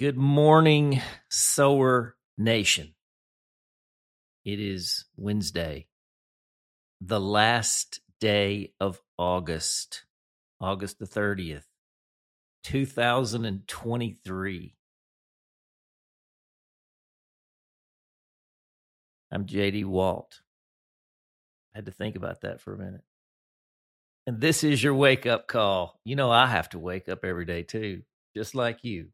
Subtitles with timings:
[0.00, 2.94] Good morning, Sower Nation.
[4.46, 5.88] It is Wednesday,
[7.02, 10.06] the last day of August,
[10.58, 11.64] August the 30th,
[12.64, 14.74] 2023.
[19.30, 20.40] I'm JD Walt.
[21.74, 23.04] I had to think about that for a minute.
[24.26, 26.00] And this is your wake up call.
[26.06, 28.00] You know, I have to wake up every day too,
[28.34, 29.08] just like you.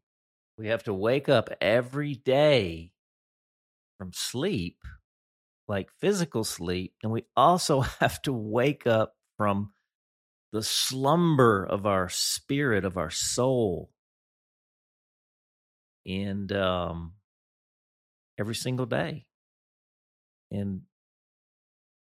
[0.57, 2.91] We have to wake up every day
[3.99, 4.79] from sleep,
[5.67, 9.71] like physical sleep, and we also have to wake up from
[10.51, 13.91] the slumber of our spirit, of our soul.
[16.05, 17.13] And um,
[18.39, 19.25] every single day.
[20.51, 20.83] And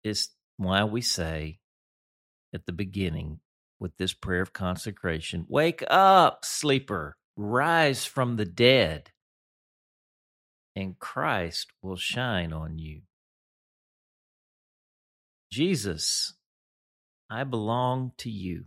[0.03, 1.59] it's why we say
[2.53, 3.39] at the beginning
[3.79, 9.11] with this prayer of consecration Wake up, sleeper rise from the dead,
[10.75, 13.01] and Christ will shine on you.
[15.51, 16.33] Jesus,
[17.29, 18.65] I belong to you.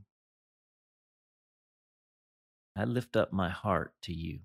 [2.77, 4.41] I lift up my heart to you.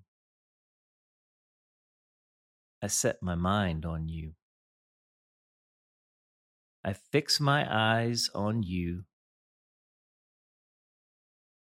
[2.81, 4.34] I set my mind on you.
[6.84, 9.03] I fix my eyes on you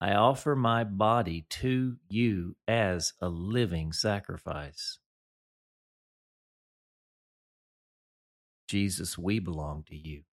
[0.01, 4.99] I offer my body to you as a living sacrifice.
[8.67, 10.23] Jesus, we belong to you.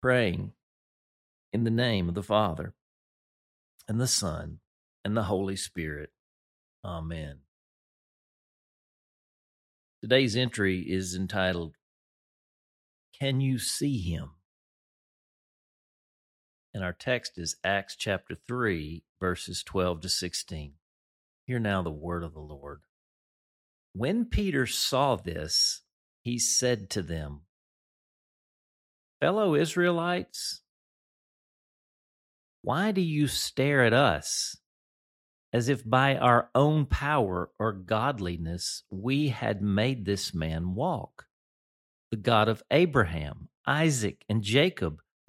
[0.00, 0.52] Praying
[1.52, 2.74] in the name of the Father,
[3.86, 4.58] and the Son,
[5.04, 6.10] and the Holy Spirit.
[6.84, 7.40] Amen.
[10.00, 11.76] Today's entry is entitled,
[13.18, 14.30] Can You See Him?
[16.74, 20.72] And our text is Acts chapter 3, verses 12 to 16.
[21.46, 22.80] Hear now the word of the Lord.
[23.92, 25.82] When Peter saw this,
[26.22, 27.42] he said to them,
[29.20, 30.62] Fellow Israelites,
[32.62, 34.56] why do you stare at us
[35.52, 41.26] as if by our own power or godliness we had made this man walk?
[42.10, 45.02] The God of Abraham, Isaac, and Jacob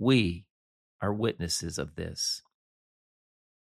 [0.00, 0.46] We
[1.02, 2.40] are witnesses of this.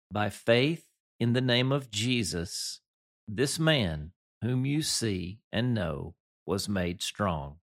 [0.09, 0.85] By faith
[1.19, 2.79] in the name of Jesus,
[3.27, 6.15] this man, whom you see and know,
[6.47, 7.57] was made strong.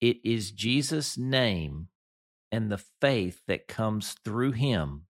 [0.00, 1.90] It is Jesus' name
[2.50, 5.06] and the faith that comes through him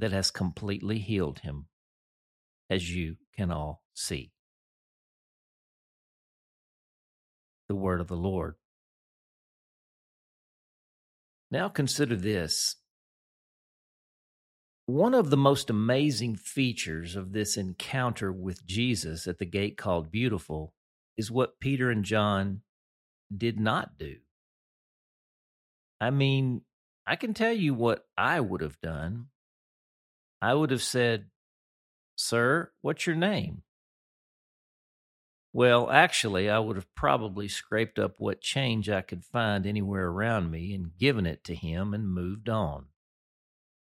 [0.00, 1.66] that has completely healed him,
[2.68, 4.32] as you can all see.
[7.68, 8.56] The word of the Lord.
[11.54, 12.74] Now consider this.
[14.86, 20.10] One of the most amazing features of this encounter with Jesus at the gate called
[20.10, 20.74] Beautiful
[21.16, 22.62] is what Peter and John
[23.32, 24.16] did not do.
[26.00, 26.62] I mean,
[27.06, 29.26] I can tell you what I would have done.
[30.42, 31.26] I would have said,
[32.16, 33.62] Sir, what's your name?
[35.56, 40.50] Well, actually, I would have probably scraped up what change I could find anywhere around
[40.50, 42.86] me and given it to him and moved on.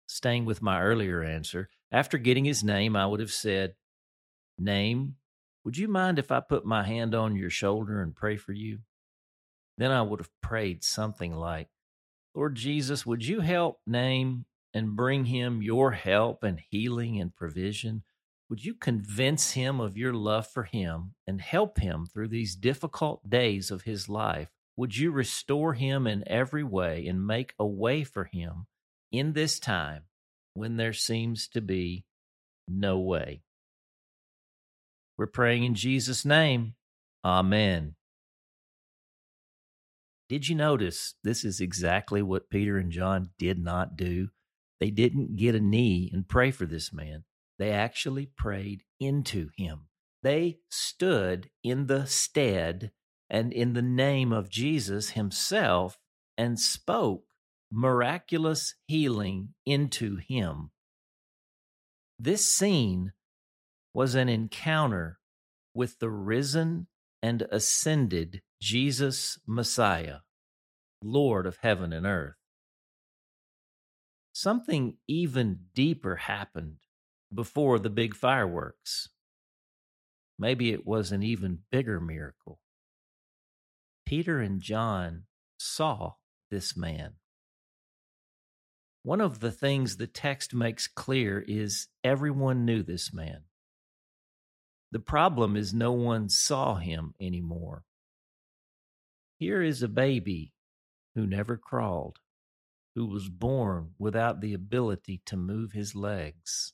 [0.06, 3.76] Staying with my earlier answer, after getting his name, I would have said,
[4.58, 5.16] Name,
[5.64, 8.80] would you mind if I put my hand on your shoulder and pray for you?
[9.78, 11.68] Then I would have prayed something like,
[12.34, 14.44] Lord Jesus, would you help Name
[14.74, 18.02] and bring him your help and healing and provision?
[18.54, 23.28] Would you convince him of your love for him and help him through these difficult
[23.28, 24.48] days of his life?
[24.76, 28.68] Would you restore him in every way and make a way for him
[29.10, 30.04] in this time
[30.52, 32.04] when there seems to be
[32.68, 33.42] no way?
[35.18, 36.74] We're praying in Jesus' name.
[37.24, 37.96] Amen.
[40.28, 44.28] Did you notice this is exactly what Peter and John did not do?
[44.78, 47.24] They didn't get a knee and pray for this man.
[47.58, 49.88] They actually prayed into him.
[50.22, 52.92] They stood in the stead
[53.30, 55.98] and in the name of Jesus himself
[56.36, 57.24] and spoke
[57.70, 60.70] miraculous healing into him.
[62.18, 63.12] This scene
[63.92, 65.18] was an encounter
[65.74, 66.86] with the risen
[67.22, 70.18] and ascended Jesus Messiah,
[71.02, 72.36] Lord of heaven and earth.
[74.32, 76.78] Something even deeper happened
[77.34, 79.08] before the big fireworks.
[80.38, 82.60] Maybe it was an even bigger miracle.
[84.06, 85.24] Peter and John
[85.58, 86.14] saw
[86.50, 87.14] this man.
[89.02, 93.42] One of the things the text makes clear is everyone knew this man.
[94.92, 97.84] The problem is no one saw him anymore.
[99.38, 100.52] Here is a baby
[101.14, 102.18] who never crawled,
[102.94, 106.72] who was born without the ability to move his legs.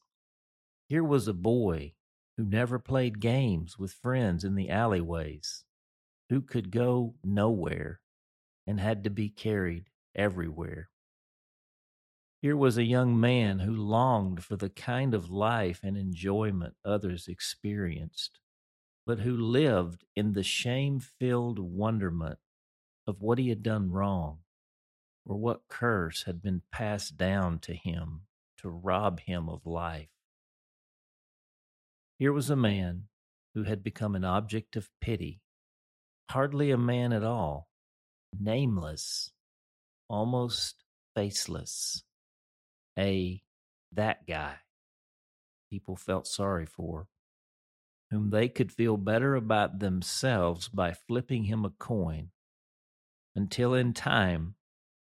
[0.90, 1.94] Here was a boy
[2.36, 5.64] who never played games with friends in the alleyways,
[6.30, 8.00] who could go nowhere
[8.66, 9.84] and had to be carried
[10.16, 10.90] everywhere.
[12.42, 17.28] Here was a young man who longed for the kind of life and enjoyment others
[17.28, 18.40] experienced,
[19.06, 22.40] but who lived in the shame filled wonderment
[23.06, 24.40] of what he had done wrong
[25.24, 28.22] or what curse had been passed down to him
[28.56, 30.08] to rob him of life.
[32.20, 33.04] Here was a man
[33.54, 35.40] who had become an object of pity,
[36.28, 37.70] hardly a man at all,
[38.38, 39.32] nameless,
[40.06, 40.84] almost
[41.16, 42.04] faceless
[42.98, 43.42] a
[43.92, 44.56] that guy
[45.70, 47.08] people felt sorry for,
[48.10, 52.28] whom they could feel better about themselves by flipping him a coin,
[53.34, 54.56] until in time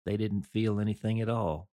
[0.06, 1.68] they didn't feel anything at all.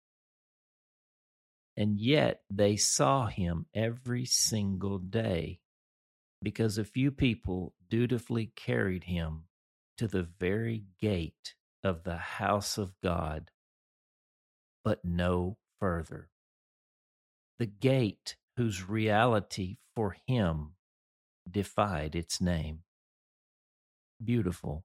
[1.79, 5.61] And yet they saw him every single day
[6.43, 9.45] because a few people dutifully carried him
[9.97, 11.55] to the very gate
[11.85, 13.53] of the house of God,
[14.83, 16.31] but no further.
[17.61, 20.73] The gate whose reality for him
[21.49, 22.81] defied its name.
[24.23, 24.85] Beautiful.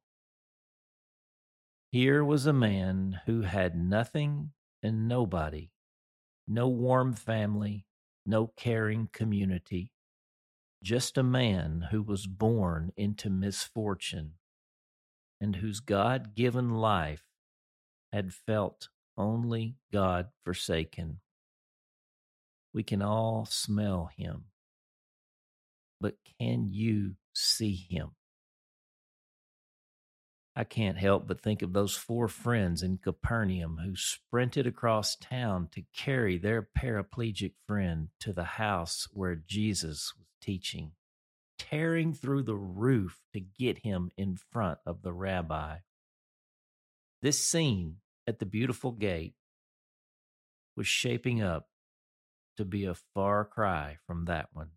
[1.91, 4.51] Here was a man who had nothing
[4.83, 5.71] and nobody,
[6.47, 7.85] no warm family,
[8.25, 9.91] no caring community,
[10.83, 14.33] just a man who was born into misfortune
[15.39, 17.23] and whose God given life
[18.11, 21.19] had felt only God forsaken.
[22.73, 24.45] We can all smell him,
[26.01, 28.11] but can you see him?
[30.55, 35.69] I can't help but think of those four friends in Capernaum who sprinted across town
[35.71, 40.91] to carry their paraplegic friend to the house where Jesus was teaching,
[41.57, 45.77] tearing through the roof to get him in front of the rabbi.
[47.23, 47.97] This scene
[48.27, 49.33] at the beautiful gate
[50.75, 51.67] was shaping up
[52.57, 54.69] to be a far cry from that one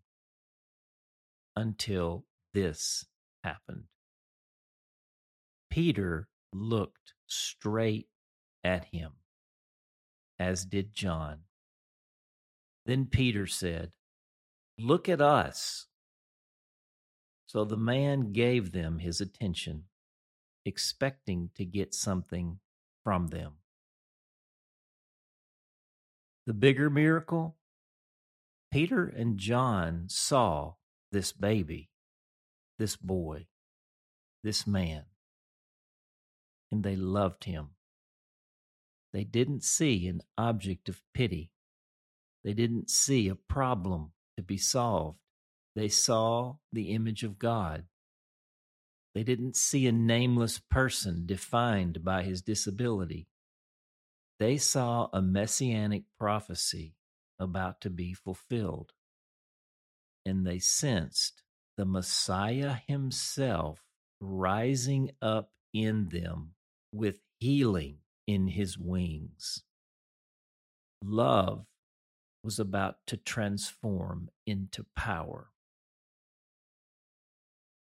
[1.55, 3.05] until this
[3.43, 3.83] happened.
[5.69, 8.07] Peter looked straight
[8.63, 9.13] at him,
[10.39, 11.39] as did John.
[12.85, 13.91] Then Peter said,
[14.79, 15.87] Look at us.
[17.47, 19.85] So the man gave them his attention,
[20.65, 22.59] expecting to get something
[23.03, 23.53] from them.
[26.45, 27.57] The bigger miracle
[28.71, 30.73] Peter and John saw
[31.11, 31.89] this baby,
[32.77, 33.47] this boy,
[34.43, 35.05] this man,
[36.71, 37.69] and they loved him.
[39.13, 41.51] They didn't see an object of pity.
[42.43, 45.19] They didn't see a problem to be solved.
[45.75, 47.85] They saw the image of God.
[49.15, 53.27] They didn't see a nameless person defined by his disability.
[54.39, 56.93] They saw a messianic prophecy
[57.39, 58.91] about to be fulfilled.
[60.25, 61.41] And they sensed
[61.77, 63.83] the Messiah himself
[64.19, 66.53] rising up in them
[66.97, 69.63] with healing in his wings.
[71.03, 71.65] Love
[72.43, 75.51] was about to transform into power.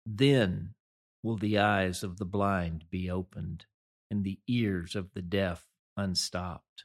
[0.07, 0.75] Then
[1.23, 3.67] will the eyes of the blind be opened,
[4.11, 5.65] and the ears of the deaf
[5.97, 6.85] unstopped.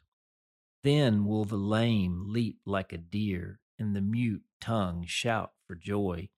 [0.83, 6.29] Then will the lame leap like a deer, and the mute tongue shout for joy.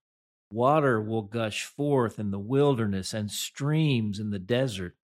[0.51, 4.95] Water will gush forth in the wilderness and streams in the desert.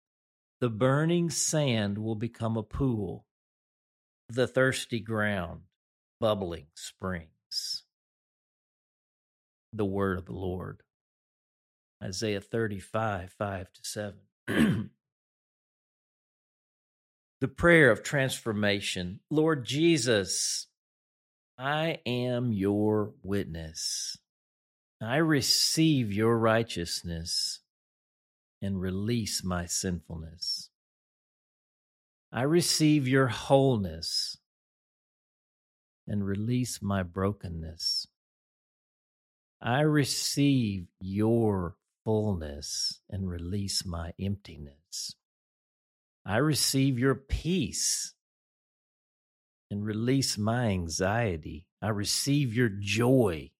[0.60, 3.26] The burning sand will become a pool,
[4.28, 5.62] the thirsty ground,
[6.20, 7.84] bubbling springs.
[9.72, 10.82] The word of the Lord.
[12.04, 14.20] Isaiah 35, 5 to 7.
[17.40, 19.20] the prayer of transformation.
[19.30, 20.68] Lord Jesus,
[21.58, 24.18] I am your witness.
[25.00, 27.60] I receive your righteousness
[28.62, 30.70] and release my sinfulness.
[32.32, 34.38] I receive your wholeness
[36.08, 38.08] and release my brokenness.
[39.62, 45.16] I receive your fullness and release my emptiness.
[46.26, 48.14] I receive your peace
[49.72, 51.66] and release my anxiety.
[51.82, 53.52] I receive your joy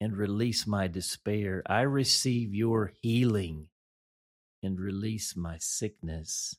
[0.00, 1.62] and release my despair.
[1.66, 3.68] I receive your healing
[4.62, 6.56] and release my sickness.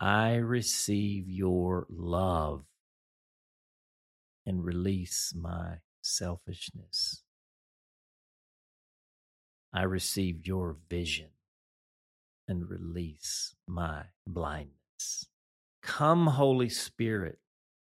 [0.00, 2.64] I receive your love
[4.44, 7.22] and release my selfishness.
[9.72, 11.30] I receive your vision
[12.46, 15.26] and release my blindness.
[15.82, 17.38] Come, Holy Spirit,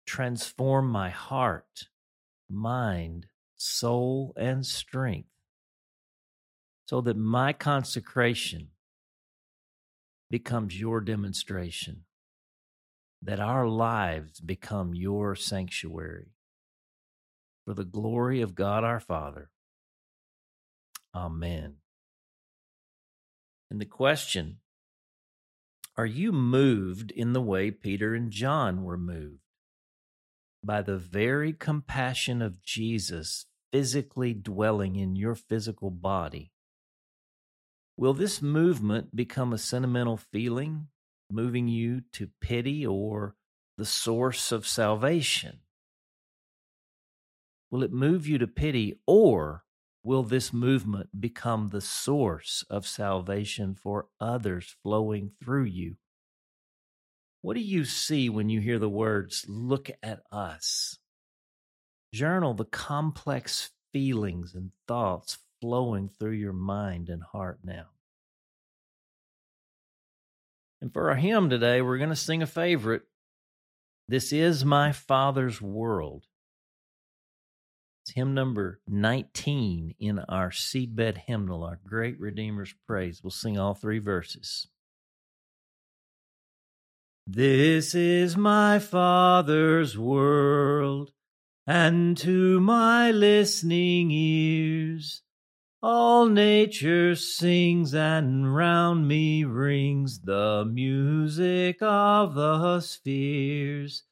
[0.07, 1.89] transform my heart,
[2.49, 5.29] mind, soul, and strength
[6.87, 8.69] so that my consecration
[10.33, 12.05] becomes your demonstration,
[13.21, 16.33] that our lives become your sanctuary.
[17.67, 19.51] For the glory of God our Father.
[21.15, 21.75] Amen.
[23.71, 24.61] And the question
[25.99, 29.43] Are you moved in the way Peter and John were moved?
[30.65, 36.52] By the very compassion of Jesus physically dwelling in your physical body.
[37.97, 40.89] Will this movement become a sentimental feeling,
[41.31, 43.37] moving you to pity or
[43.77, 45.61] the source of salvation?
[47.71, 49.65] Will it move you to pity, or
[50.03, 55.97] will this movement become the source of salvation for others flowing through you?
[57.41, 60.99] What do you see when you hear the words, look at us?
[62.13, 67.87] Journal the complex feelings and thoughts flowing through your mind and heart now.
[70.81, 73.03] And for our hymn today, we're going to sing a favorite.
[74.09, 76.27] This is my Father's world.
[78.03, 83.21] It's hymn number 19 in our seedbed hymnal, our great Redeemer's praise.
[83.23, 84.67] We'll sing all three verses.
[87.25, 91.13] This is my Father's world
[91.69, 95.23] and to my listening ears
[95.83, 104.05] all nature sings and round me rings the music of the spheres.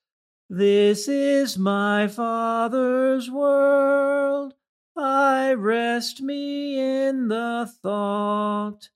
[0.49, 4.55] This is my Father's world.
[4.97, 8.89] I rest me in the thought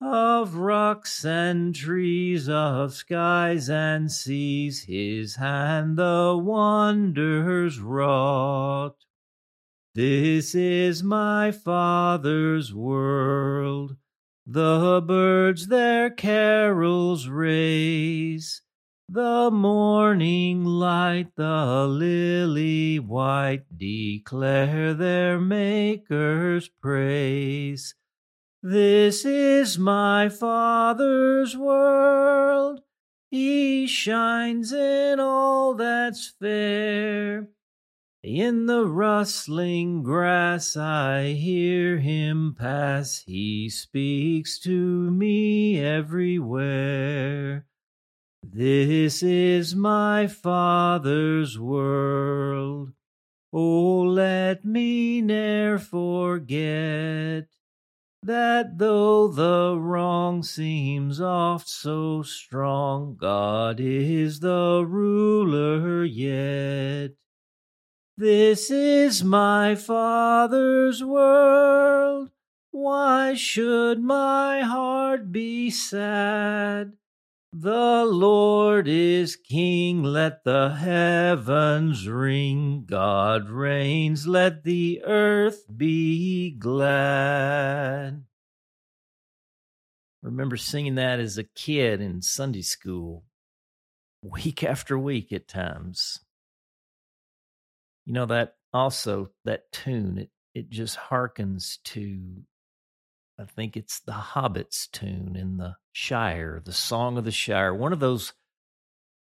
[0.00, 9.05] of rocks and trees, of skies and seas, his hand the wonders wrought.
[9.96, 13.96] This is my Father's world.
[14.46, 18.60] The birds their carols raise.
[19.08, 27.94] The morning light, the lily white declare their Maker's praise.
[28.62, 32.82] This is my Father's world.
[33.30, 37.48] He shines in all that's fair.
[38.26, 43.22] In the rustling grass I hear him pass.
[43.24, 44.72] He speaks to
[45.12, 47.66] me everywhere.
[48.42, 52.94] This is my Father's world.
[53.52, 57.46] Oh, let me ne'er forget
[58.24, 67.12] that though the wrong seems oft so strong, God is the ruler yet.
[68.18, 72.30] This is my Father's world.
[72.70, 76.94] Why should my heart be sad?
[77.52, 82.86] The Lord is King, let the heavens ring.
[82.86, 88.24] God reigns, let the earth be glad.
[90.24, 93.24] I Remember singing that as a kid in Sunday school,
[94.22, 96.20] week after week at times.
[98.06, 102.44] You know, that also, that tune, it, it just harkens to
[103.38, 107.92] I think it's the Hobbit's tune in the Shire, the Song of the Shire, one
[107.92, 108.32] of those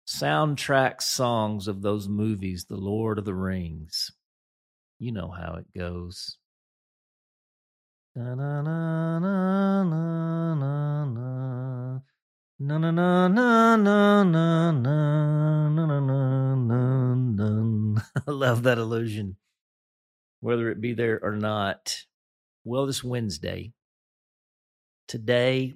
[0.09, 4.11] soundtrack songs of those movies, The Lord of the Rings.
[4.99, 6.39] You know how it goes.
[18.27, 19.37] I love that illusion.
[20.41, 22.05] whether it be there or not.
[22.65, 23.73] Well, this Wednesday,
[25.09, 25.75] today,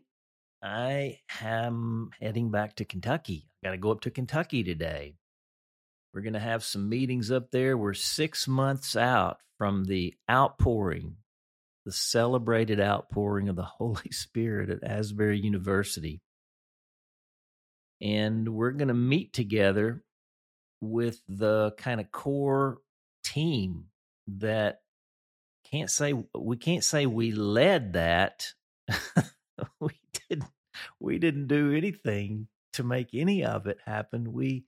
[0.62, 3.48] I am heading back to Kentucky.
[3.62, 5.16] I got to go up to Kentucky today.
[6.12, 7.76] We're going to have some meetings up there.
[7.76, 11.16] We're six months out from the outpouring,
[11.84, 16.20] the celebrated outpouring of the Holy Spirit at Asbury University.
[18.00, 20.03] And we're going to meet together
[20.80, 22.78] with the kind of core
[23.24, 23.86] team
[24.26, 24.80] that
[25.70, 28.52] can't say we can't say we led that.
[29.80, 30.50] We didn't
[30.98, 34.32] we didn't do anything to make any of it happen.
[34.32, 34.64] We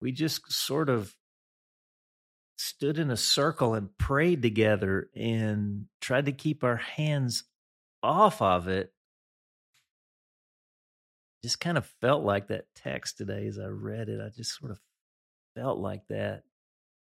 [0.00, 1.14] we just sort of
[2.56, 7.44] stood in a circle and prayed together and tried to keep our hands
[8.02, 8.92] off of it.
[11.42, 14.20] Just kind of felt like that text today as i read it.
[14.20, 14.78] I just sort of
[15.60, 16.42] felt like that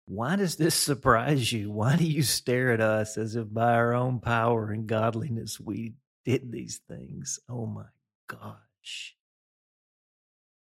[0.06, 1.72] why does this surprise you?
[1.72, 5.94] Why do you stare at us as if by our own power and godliness we
[6.26, 7.40] did these things?
[7.48, 7.86] Oh my
[8.28, 9.16] gosh.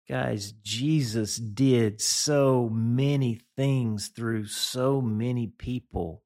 [0.08, 6.24] Guys, Jesus did so many things through so many people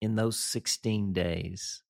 [0.00, 1.82] in those 16 days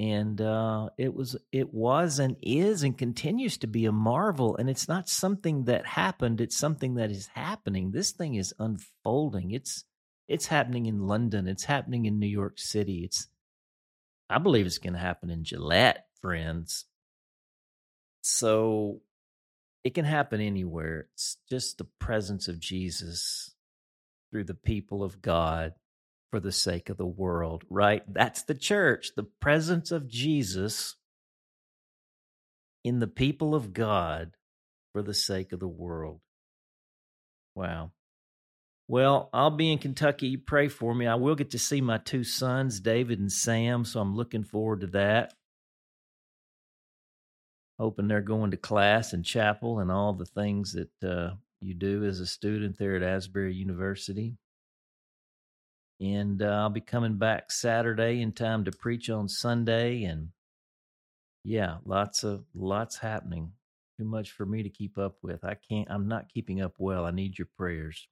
[0.00, 4.70] and uh, it was it was and is and continues to be a marvel and
[4.70, 7.90] it's not something that happened it's something that is happening.
[7.90, 9.50] This thing is unfolding.
[9.50, 9.84] It's
[10.26, 13.26] it's happening in london it's happening in new york city it's
[14.30, 16.86] i believe it's going to happen in gillette friends.
[18.22, 19.00] So
[19.82, 21.08] it can happen anywhere.
[21.14, 23.54] It's just the presence of jesus
[24.30, 25.74] through the people of god
[26.30, 28.02] for the sake of the world, right?
[28.12, 30.96] That's the church, the presence of Jesus
[32.84, 34.32] in the people of God
[34.92, 36.20] for the sake of the world.
[37.54, 37.90] Wow.
[38.88, 40.28] Well, I'll be in Kentucky.
[40.28, 41.06] You pray for me.
[41.06, 44.80] I will get to see my two sons, David and Sam, so I'm looking forward
[44.80, 45.34] to that.
[47.78, 52.04] Hoping they're going to class and chapel and all the things that uh, you do
[52.04, 54.36] as a student there at Asbury University
[56.00, 60.04] and uh, I'll be coming back Saturday in time to preach on Sunday.
[60.04, 60.30] And
[61.44, 63.52] yeah, lots of lots happening.
[63.98, 65.44] Too much for me to keep up with.
[65.44, 65.90] I can't.
[65.90, 67.04] I'm not keeping up well.
[67.04, 68.08] I need your prayers.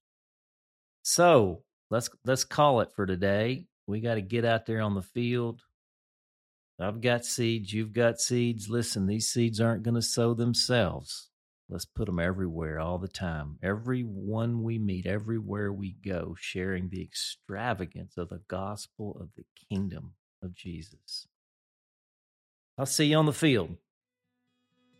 [1.02, 3.64] So let's let's call it for today.
[3.86, 5.62] We got to get out there on the field.
[6.78, 7.72] I've got seeds.
[7.72, 8.68] You've got seeds.
[8.68, 11.27] Listen, these seeds aren't going to sow themselves.
[11.70, 13.58] Let's put them everywhere all the time.
[13.62, 20.14] Everyone we meet, everywhere we go, sharing the extravagance of the gospel of the kingdom
[20.42, 21.26] of Jesus.
[22.78, 23.76] I'll see you on the field.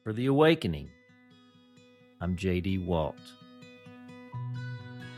[0.04, 0.90] For the awakening,
[2.20, 3.16] I'm JD Walt.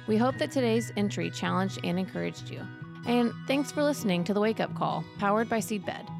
[0.07, 2.61] We hope that today's entry challenged and encouraged you.
[3.07, 6.20] And thanks for listening to the Wake Up Call, powered by Seedbed.